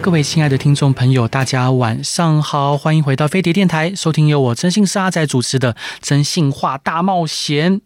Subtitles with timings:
[0.00, 7.80] 各位亲爱的听众朋友，大家晚上好，欢迎回到飞碟电台，收听由我真心是阿仔主持的《真心话大冒险》。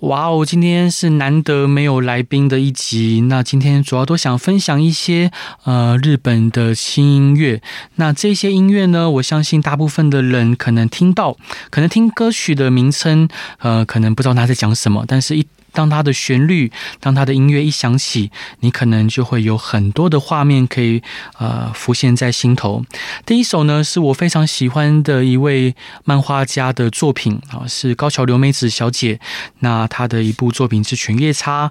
[0.00, 3.22] 哇哦，今天是难得没有来宾的一集。
[3.28, 5.30] 那今天主要都想分享一些
[5.64, 7.60] 呃日本的轻音乐。
[7.96, 11.36] 那这些音乐呢，我相信大部分的人可能听到，
[11.70, 13.28] 可能听歌曲的名称，
[13.58, 15.46] 呃，可能不知道他在讲什么，但是一。
[15.72, 21.02] 当它的旋律，当它的音乐一响起，你可能就会有很多的画面可以
[21.38, 22.84] 呃浮现在心头。
[23.26, 29.18] 第一首呢，是我非常喜欢的一位漫画家的作品啊，是高桥留美子小姐。
[29.60, 31.68] 那她的一部作品是《犬夜叉》。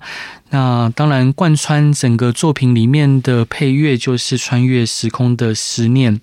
[0.54, 6.20] 那当然，贯穿整个作品里面的配乐就是穿越时空的思念。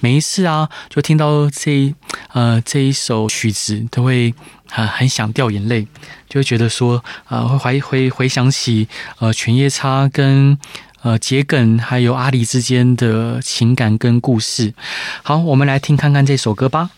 [0.00, 1.94] 每一次啊，就听到这
[2.32, 4.34] 呃这一首曲子，都会
[4.70, 5.86] 很很想掉眼泪，
[6.28, 8.88] 就会觉得说啊、呃，会怀回回想起
[9.18, 10.58] 呃犬夜叉跟
[11.02, 14.74] 呃桔梗还有阿离之间的情感跟故事。
[15.22, 16.90] 好，我们来听看看这首歌吧。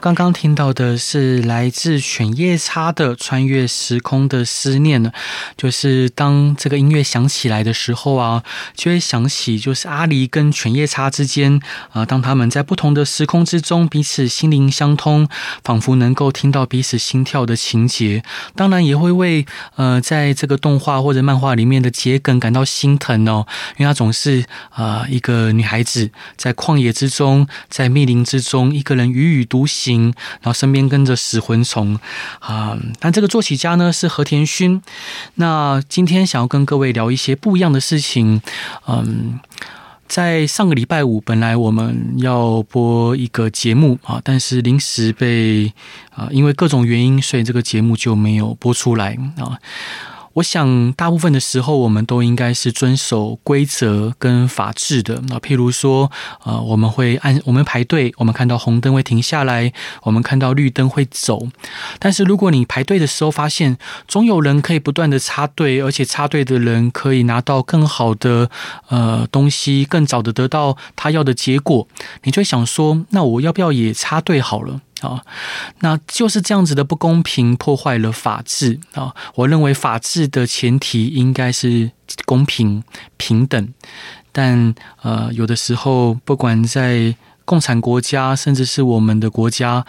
[0.00, 5.12] 刚刚听到的是来自犬夜叉的穿越时空的思念呢，
[5.56, 8.42] 就是当这个音乐响起来的时候啊，
[8.74, 11.60] 就会想起就是阿离跟犬夜叉之间
[11.92, 15.28] 啊，当他们在不同的时空之中彼此心灵相通，
[15.62, 18.22] 仿佛能够听到彼此心跳的情节。
[18.54, 30.14] 当然也会为呃，在这个动画或者漫画里面的桔梗感到心疼哦，因为她总是啊一个女孩子在旷野之中，在密林之中，一个人踽踽独行。
[30.40, 31.98] 然后身边跟着死魂虫
[32.40, 34.80] 啊，但这个作曲家呢是和田勋。
[35.36, 38.40] 那今天想要跟各位聊一些不一样的事情。
[38.86, 39.40] 嗯，
[40.06, 45.72] 在上个礼拜五，本来我们要播一个节目啊，但是临时被
[46.14, 49.58] 啊，因为各种原因，所以这个节目就没有播出来啊。
[50.34, 55.22] 我想，大部分的时候，我们都应该是遵守规则跟法治的。
[55.28, 56.10] 那譬如说，
[56.42, 61.46] 呃，我们会按我们排队，我们看到红灯会停下来，我们看到绿灯会走。
[62.00, 63.78] 但是，如果你排队的时候发现，
[64.08, 68.50] 总有人可以不断的插队，而且插队的人可以拿到更好的
[68.88, 71.86] 呃东西，更早的得到他要的结果，
[72.24, 74.80] 你就会想说，那我要不要也插队好了？
[75.04, 75.22] 啊，
[75.80, 79.14] 那就是这样子的不公平，破坏了法治啊！
[79.34, 81.90] 我认为法治的前提应该是
[82.24, 82.82] 公平
[83.16, 83.68] 平等，
[84.32, 89.84] 但呃，有的时候，不管在共产国家，甚至是我们的国家。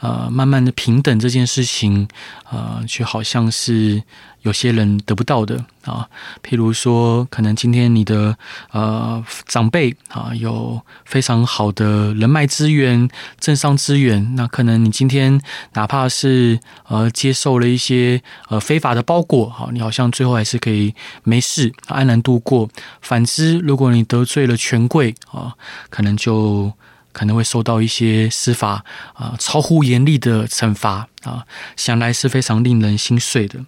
[0.00, 2.06] 呃，慢慢的平等这件事情，
[2.50, 4.02] 呃，却好像是
[4.42, 6.08] 有些人得不到的啊。
[6.42, 8.36] 譬如说，可能今天你的
[8.70, 13.08] 呃长辈啊，有非常好的人脉资源、
[13.40, 15.40] 政商资源，那可能你今天
[15.72, 20.94] 哪怕是呃接受了一些呃非法的包裹，好，你好像最后还是可以
[21.24, 22.68] 没事安然度过。
[23.00, 25.54] 反之，如果你得罪了权贵啊，
[25.90, 26.72] 可能就。
[27.12, 31.08] 可能会受到一些司法啊超乎严厉的惩罚。
[31.22, 31.44] 啊，
[31.76, 33.60] 想来是非常令人心碎的。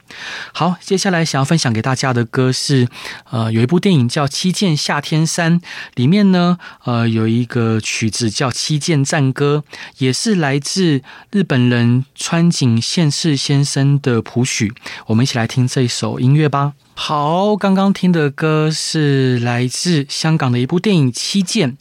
[0.52, 2.88] 好，接下来想要分享给大家的歌是，
[3.30, 5.60] 呃，有一部电影叫《七剑下天山》，
[5.94, 9.64] 里面呢，呃，有一个曲子叫《七剑战歌》，
[9.98, 11.02] 也是来自
[11.32, 14.72] 日本人川井宪次先生的谱曲。
[15.06, 16.74] 我们一起来听这一首音乐吧。
[16.94, 21.72] 好，刚刚听的歌是来自香港的一部电影《七剑》，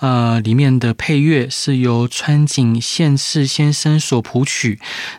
[0.00, 4.78] 呃，里面的配乐是由川井宪次先生所谱曲。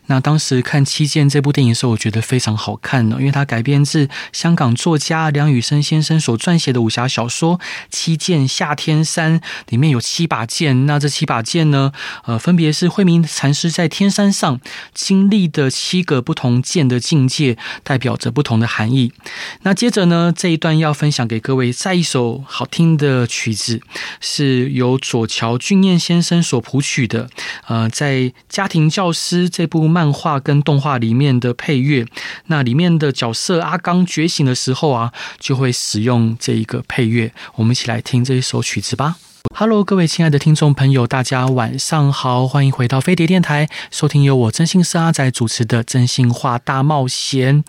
[0.10, 7.58] 那当时看《七剑》这部电影的时候，我觉得非常好看呢，因为它改编自香港作家梁羽生先生所撰写的武侠小说
[7.90, 9.40] 《七剑下天山》，
[9.70, 10.86] 里面有七把剑。
[10.86, 11.92] 那这七把剑呢，
[12.26, 14.60] 呃，分别是慧明禅师在天山上
[14.94, 19.14] 经历的七个不同剑的境界，代表着不同的含义。
[19.62, 23.82] 那接着呢，这一段要分享给各位，再一首好听的曲子，
[24.20, 27.30] 是由左桥俊彦先生所谱曲的。
[27.68, 28.16] 呃，在
[28.50, 32.06] 《家庭教师》这部漫漫画跟动画里面的配乐，
[32.46, 37.34] 那里面的角色阿刚觉醒的时候啊，就会使用这一个配乐。
[37.56, 39.18] 我们一起来听这一首曲子吧。
[39.56, 47.64] Hello，各位亲爱的听众朋友，大家晚上好，欢迎回到飞碟电台，收听由我真心是阿仔主持的《真心话大冒险》。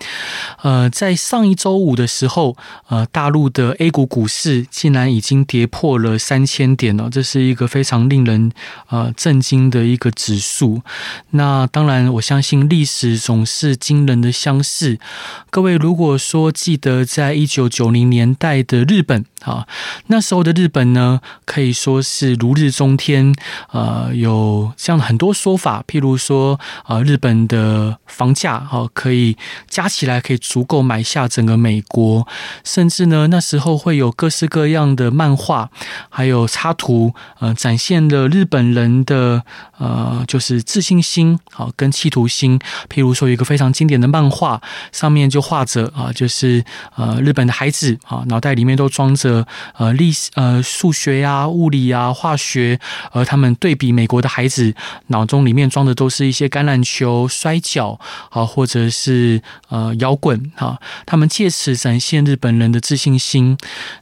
[0.62, 2.56] 呃，在上一周五的时候，
[2.88, 8.52] 呃，大陆的 A 股股市竟然已经跌破了三千点了，这是一个非常令人
[8.88, 10.82] 呃震惊的一个指数。
[11.30, 14.98] 那当然，我相信历史总是惊人的相似。
[15.50, 19.66] 各位如果说记得在一九九零年代的日本啊，
[20.06, 23.34] 那时候的日本呢，可以说是如日中天，
[23.72, 29.36] 呃，有这样很多说法，譬如说，呃，日本的房价哈可以
[29.68, 32.26] 加起来可以足够买下整个美国，
[32.64, 35.70] 甚至呢，那时候会有各式各样的漫画，
[36.08, 39.42] 还有插图，呃，展现了日本人的
[39.78, 42.58] 呃，就是自信心好跟企图心。
[42.88, 44.60] 譬如说，有一个非常经典的漫画，
[44.92, 46.62] 上面就画着啊，就是
[46.96, 49.29] 呃，日本的孩子啊，脑袋里面都装着
[49.76, 52.78] 呃历史呃数学呀、物理啊，化学，
[53.12, 54.74] 而他们对比美国的孩子，
[55.08, 57.98] 脑中里面装的都是一些橄榄球、摔跤
[58.30, 63.56] 啊，或者是呃摇滚啊，他们借此展现日本人的自信心。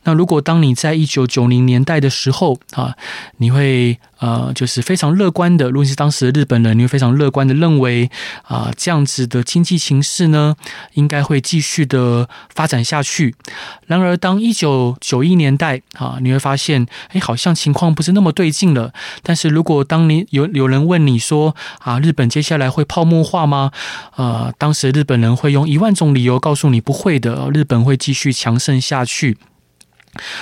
[0.04, 2.94] 那如果当你在一九九零年代的时候啊，
[3.38, 3.98] 你会。
[4.19, 8.11] 呃，就是非常乐观的，如果是当时的日本人，你会非常乐观的认为，
[8.43, 10.56] 啊、这样子的经济形势呢，
[10.94, 13.35] 应该会继续的发展下去。
[13.87, 18.93] 然而，当一九九一年代啊，你会发现，哎，好像情况不是那么对劲了。
[19.23, 23.70] 但是如果当你有有人问你说，啊，日本接下来会泡沫化吗？
[24.17, 29.38] 呃，当时日本人会用一万种理由告诉你不会的，日本会继续强盛下去。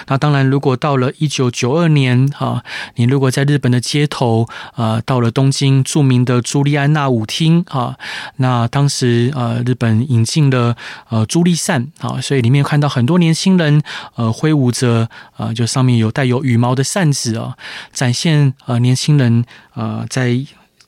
[0.06, 2.62] 那当然，如果到了一九九二年，哈，
[2.96, 7.96] 你如果在日本的街头，啊，到了东京著名的朱利安娜舞厅，哈，
[8.36, 10.76] 那当时呃，日本引进了
[11.08, 13.82] 呃朱利扇，啊，所以里面看到很多年轻人，
[14.14, 17.56] 呃，挥舞着，呃，就上面有带有羽毛的扇子啊，
[17.92, 19.44] 展现呃年轻人
[19.74, 20.44] 呃在。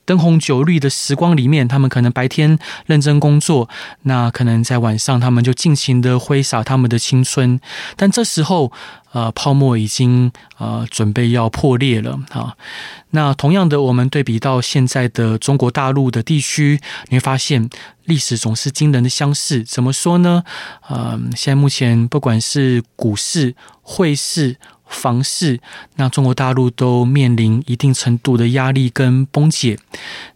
[0.09, 2.57] 灯红酒绿的时光里面，他们可能白天
[2.87, 3.69] 认真工作，
[4.01, 7.59] 那可能在晚上他们就尽情的挥洒他们的青春。
[7.95, 8.71] 但这时候，
[9.11, 12.55] 呃，泡沫已经呃准备要破裂了啊。
[13.11, 17.69] 那同样的，我们对比到现在的中国大陆的地区，你会发现
[18.05, 19.63] 历史总是惊人的相似。
[19.63, 20.43] 怎么说呢？
[20.87, 23.53] 呃，现在目前不管是股市、
[23.83, 24.57] 汇市。
[24.89, 25.61] 房市，
[25.95, 29.77] 那中国大陆都面临一定程度的压力跟崩解。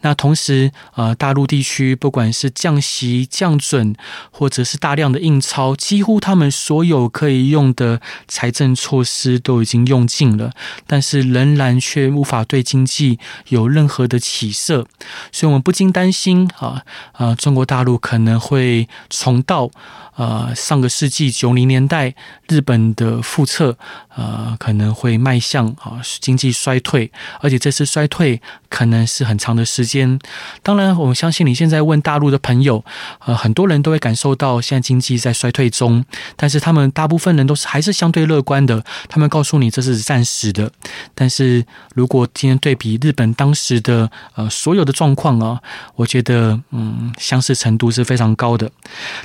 [0.01, 3.95] 那同时，呃，大陆地区不管是降息、降准，
[4.31, 10.51] 或者是大量的印钞，几乎他们所有可以用的财政措施都已经用尽了，
[10.87, 13.19] 但是仍然却无法对经济
[13.49, 14.87] 有任何的起色。
[15.31, 16.83] 所以，我们不禁担心啊，
[17.17, 19.71] 呃，中国大陆可能会重蹈。
[20.15, 22.13] 呃，上个世纪九零年代，
[22.47, 23.75] 日本的覆辙，
[24.15, 27.09] 呃，啊可能会迈向啊经济衰退，
[27.39, 28.41] 而且这次衰退
[28.73, 30.17] 可能是很长的时间。
[30.63, 32.83] 当然，我相信你现在问大陆的朋友，
[33.19, 36.03] 呃，很多人都会感受到现在经济在衰退中，
[36.35, 38.83] 但是他们大部分人都是还是相对乐观的。
[39.07, 40.71] 他们告诉你这是暂时的。
[41.13, 45.61] 但是如果今天对比日本当时的呃所有的状况啊，
[45.97, 48.71] 我觉得嗯相似程度是非常高的。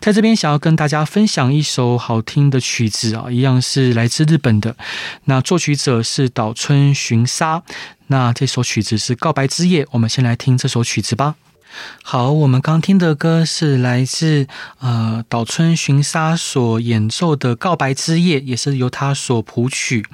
[0.01, 4.77] 在这边想要跟大家分享一首好听的曲子啊，一样是来自日本的。
[5.25, 7.62] 那作曲者是岛村巡沙。
[8.10, 11.34] 那这首曲子是《告白之夜》，我们先来听这首曲子吧。
[12.03, 14.47] 好，我们刚听的歌是来自
[14.81, 20.06] 呃岛村巡沙所演奏的《告白之夜》，也是由他所谱曲。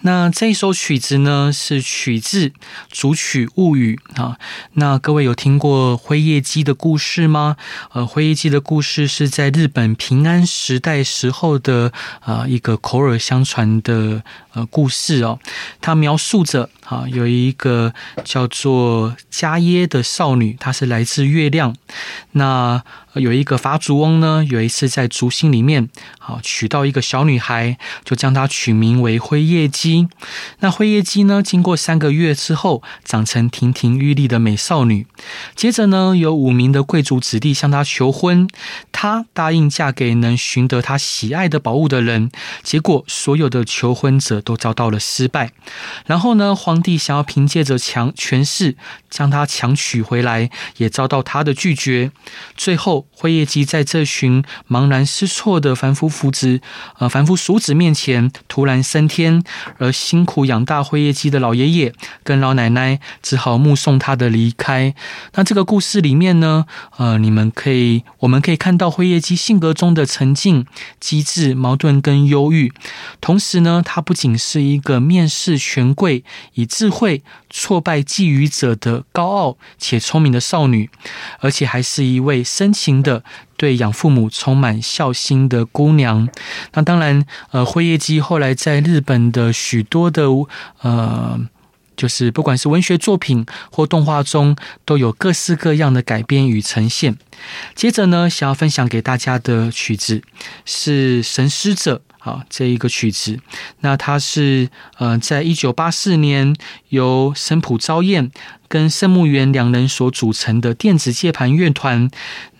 [0.00, 2.48] 那这首曲子呢，是取自
[2.90, 4.36] 《竹曲物语》啊。
[4.72, 7.56] 那各位有听过辉夜姬的故事吗？
[7.92, 15.38] 呃，辉夜姬的故事是在日本平安时代时候的啊、一个口耳相传的呃故事哦。
[15.80, 17.94] 它描述着啊有一个
[18.24, 20.95] 叫做伽耶的少女，她是来。
[20.96, 21.76] 来自月亮，
[22.32, 22.82] 那。
[23.18, 30.08] 有一个伐竹翁呢，有一次在竹心里面，好娶到一个小女孩，就将她取名为辉夜姬。
[30.60, 35.06] 那辉夜姬呢，经过三个月之后，长成亭亭玉立的美少女。
[35.54, 38.46] 接着呢，有五名的贵族子弟向她求婚，
[38.92, 42.30] 她答应嫁给能寻得她喜爱的宝物的人。
[42.62, 45.52] 结果，所有的求婚者都遭到了失败。
[46.04, 48.76] 然后呢，皇帝想要凭借着强权势
[49.08, 52.12] 将她强娶回来，也遭到她的拒绝。
[52.54, 53.05] 最后。
[53.12, 56.60] 后，辉夜姬在这群茫然失措的凡夫俗子，
[56.98, 59.42] 呃，凡夫俗子面前突然升天，
[59.78, 64.94] 而辛苦养大辉夜姬的老爷爷跟老奶奶只好目送他的离开。
[65.34, 66.66] 那这个故事里面呢，
[66.98, 70.66] 呃，你们可以，我们可以看到辉夜姬性格中的沉静、
[71.00, 72.72] 机智、矛盾跟忧郁。
[73.20, 80.90] 同时呢，她不仅是一个面试权贵、以智慧挫败觊觎者的高傲且聪明的少女，
[81.40, 83.22] 而且还是一位深情的
[83.56, 86.28] 对养父母充满孝心的姑娘。
[86.74, 90.24] 那当然，呃，辉夜姬后来在日本的许多的
[90.82, 91.40] 呃，
[91.96, 97.16] 就是不管是文学作品或动画中，都有各式各样的改编与呈现。
[97.74, 100.22] 接着呢，想要分享给大家的曲子
[100.64, 101.96] 是《神师者》。
[102.26, 103.38] 啊，这一个曲子，
[103.82, 106.56] 那它是呃，在一九八四年
[106.88, 108.32] 由森浦昭彦
[108.68, 112.10] 跟圣木元两人所组成的电子键盘乐团。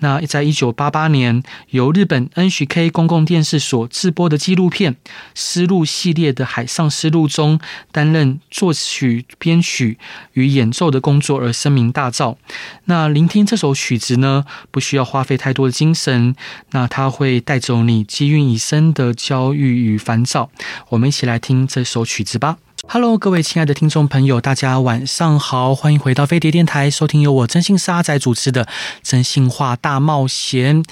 [0.01, 4.95] 那在一九八八年，由日本 NHK 公共电视所制播的纪录片
[5.35, 7.59] 《丝路》系列的《海上丝路》中
[7.91, 9.99] 担任作曲、编曲
[10.35, 12.37] 与演奏的工作而声名大噪。
[12.85, 16.37] 那聆听这首曲子呢，不需要花费太多的精神，
[16.73, 20.51] 那它会带走你积郁已深的焦虑与烦躁。
[20.91, 22.59] 我们一起来听这首曲子吧。
[22.89, 28.65] Hello，各位亲爱的听众朋友，大家晚上好，欢迎回到飞碟电台，收听由我真心沙仔主持的
[29.03, 30.85] 《真心话大冒险》。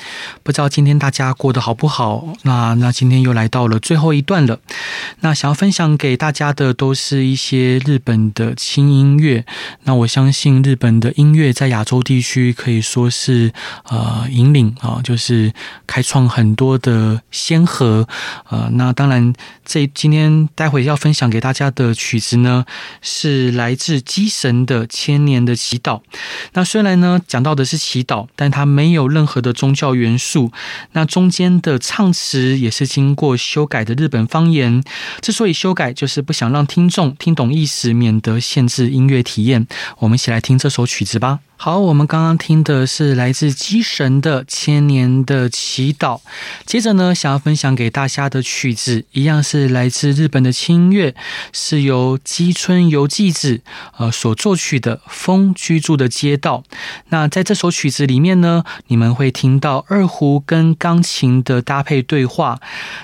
[0.42, 2.26] 不知道今天大家过得好不好？
[2.42, 4.58] 那那今天又来到了最后一段了。
[5.20, 9.46] 那想要分享给大家的都是一些日本的轻音乐。
[9.84, 13.52] 那我相信日本的音乐在亚洲地区可以说是
[13.84, 15.52] 呃引领啊，就是
[15.86, 18.08] 开创很多的先河。
[18.48, 19.32] 呃，那当然，
[19.64, 21.83] 这今天待会要分享给大家的。
[21.88, 22.64] 的曲子呢，
[23.02, 25.98] 是来自基神的《千年的祈祷》。
[26.52, 30.52] 那虽然呢讲到的是祈祷，但它没有任何的宗教元素。
[30.92, 34.82] 那中间的唱词也是经过修改的日本方言。
[35.20, 39.66] 之所以修改，就是不想让听众听懂意思，免得限制音乐体验。
[39.98, 41.40] 我们一起来听这首曲子吧。
[41.64, 46.18] 好，我们刚刚听的是来自机神的《千年的祈祷》。
[46.66, 51.14] 接着呢，想要分享给大家的曲子，一样是来自日本的轻音乐，
[51.54, 53.62] 是由矶村由纪子
[53.96, 56.64] 呃所作曲的《风居住的街道》。
[57.08, 62.60] 那在这首曲子里面呢，你们会听到二胡跟钢琴的搭配对话，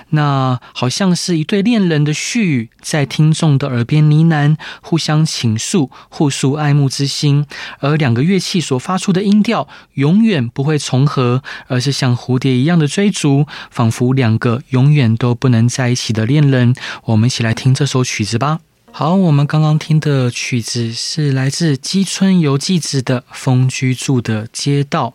[0.09, 7.47] 那好像是一对恋人的絮语，在听众的耳边呢喃，互相倾诉，互诉爱慕之心，
[7.79, 8.50] 而两个乐器。
[8.59, 16.75] 所发出的音调永远不会重合，而是像蝴蝶一样的追逐，仿佛两个永远都不能在一起的恋人。
[17.05, 18.59] 我们一起来听这首曲子吧。
[18.93, 25.13] 好，我们刚刚听的曲子是来自矶村由纪子的《风居住的街道》。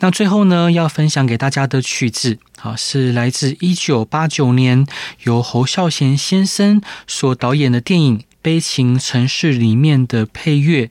[0.00, 4.84] 那最后呢，要分享给大家的曲子，啊，是来自一九八九年
[5.22, 8.24] 由侯孝贤先生所导演的电影。
[8.46, 10.88] 悲情城市里面的配乐，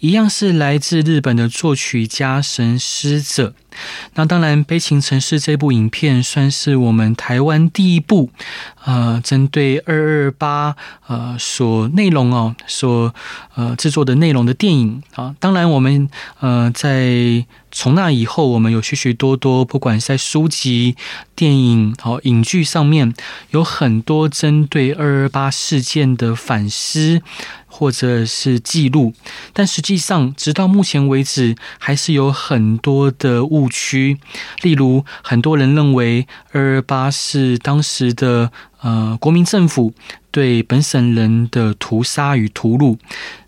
[0.00, 3.54] 一样是来自日本的作曲家神师者。
[4.14, 8.30] 那当然，《悲情城市》这部影片算是我们台湾第一部，
[8.84, 13.14] 呃，针对二二八呃所内容哦，所
[13.54, 15.34] 呃制作的内容的电影啊。
[15.38, 16.08] 当然，我们
[16.40, 20.96] 呃在从那以后，我们有许许多多，不管是在书籍、
[21.34, 23.14] 电影、好影剧上面，
[23.50, 27.20] 有很多针对二二八事件的反思。
[27.76, 29.12] 或者是记录，
[29.52, 34.18] 但实际上，直到目前为止，还是有很多的误区。
[34.62, 39.92] 例如，很多人认为二二八是当时的呃国民政府
[40.30, 42.96] 对本省人的屠杀与屠戮，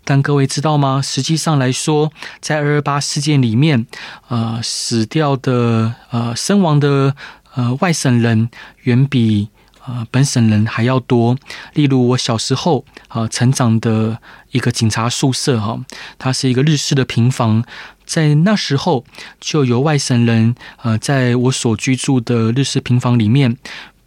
[0.05, 1.01] 但各位知道吗？
[1.01, 3.87] 实际上来说，在二二八事件里面，
[4.27, 7.15] 呃，死掉的呃身亡的
[7.55, 8.51] 呃外省人
[8.83, 9.49] 远比。
[9.89, 11.35] 呃，本省人还要多。
[11.73, 14.19] 例如，我小时候啊、成长的
[14.51, 15.79] 一个警察宿舍哈，
[16.19, 17.63] 它是一个日式的平房，
[18.05, 19.03] 在那时候
[19.39, 20.53] 就有外省人
[20.83, 23.57] 呃，在我所居住的日式平房里面。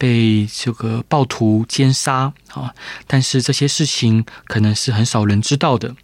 [0.03, 2.75] 被这个暴徒奸杀啊！
[3.07, 5.95] 但是这些事情可能是很少人知道的。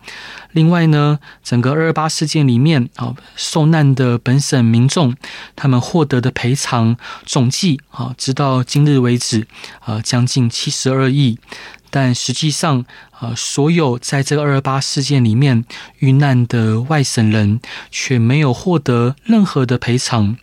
[0.52, 5.16] 另外呢，整个二二八事件里面啊，受难的本省民众，
[5.56, 9.48] 他们获得的赔偿总计啊，直到今日为止
[9.80, 11.40] 啊，将近七十二亿。
[11.90, 12.84] 但实际上
[13.18, 15.64] 啊，所有在这个二二八事件里面
[15.98, 17.58] 遇难的外省人，
[17.90, 20.36] 却没有获得任何的赔偿。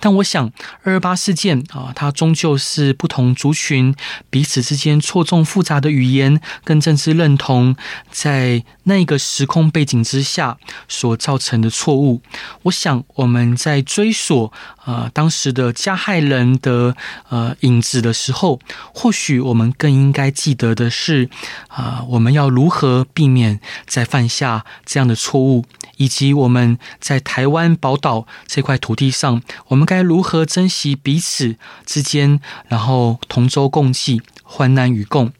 [0.00, 0.50] 但我想，
[0.82, 3.94] 二二八事件啊，它终究是不同族群
[4.30, 7.76] 彼此之间错综复杂的语言跟政治认同，
[8.10, 12.20] 在那个时空背景之下所造成的错误。
[12.62, 14.52] 我想，我们在追索
[14.84, 16.96] 呃当时的加害人的
[17.28, 18.60] 呃影子的时候，
[18.94, 21.28] 或许我们更应该记得的是，
[21.68, 25.64] 啊、呃，我们要如何避免再犯下这样的错误。
[25.98, 31.54] 以及我们在台湾宝岛这块土地上，我们该如何珍惜彼此
[31.86, 35.30] 之间，然后同舟共济，患难与共。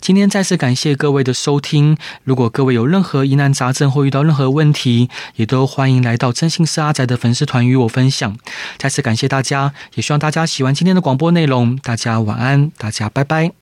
[0.00, 1.98] 今天再次感谢各位的收听。
[2.22, 8.38] 如果各位有任何疑难杂症或遇到任何问题，也都欢迎来到真心是阿宅的粉丝团与我分享。
[8.78, 11.76] 再次感谢大家，也希望大家喜欢今天的广播内容。
[11.76, 13.52] 大家晚安，大家拜拜。